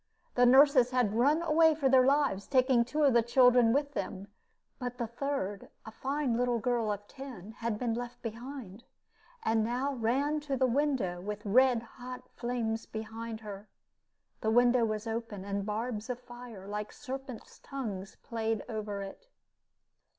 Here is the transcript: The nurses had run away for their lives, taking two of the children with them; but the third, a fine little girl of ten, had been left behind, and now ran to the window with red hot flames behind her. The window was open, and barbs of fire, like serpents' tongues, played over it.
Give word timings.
The 0.33 0.47
nurses 0.47 0.89
had 0.89 1.13
run 1.13 1.43
away 1.43 1.75
for 1.75 1.87
their 1.87 2.03
lives, 2.07 2.47
taking 2.47 2.83
two 2.83 3.03
of 3.03 3.13
the 3.13 3.21
children 3.21 3.71
with 3.71 3.93
them; 3.93 4.29
but 4.79 4.97
the 4.97 5.05
third, 5.05 5.69
a 5.85 5.91
fine 5.91 6.35
little 6.35 6.57
girl 6.57 6.91
of 6.91 7.07
ten, 7.07 7.51
had 7.59 7.77
been 7.77 7.93
left 7.93 8.19
behind, 8.23 8.83
and 9.45 9.63
now 9.63 9.93
ran 9.93 10.39
to 10.39 10.57
the 10.57 10.65
window 10.65 11.21
with 11.21 11.45
red 11.45 11.83
hot 11.83 12.27
flames 12.35 12.87
behind 12.87 13.41
her. 13.41 13.67
The 14.39 14.49
window 14.49 14.85
was 14.85 15.05
open, 15.05 15.45
and 15.45 15.67
barbs 15.67 16.09
of 16.09 16.19
fire, 16.19 16.67
like 16.67 16.91
serpents' 16.91 17.59
tongues, 17.59 18.15
played 18.23 18.63
over 18.67 19.03
it. 19.03 19.27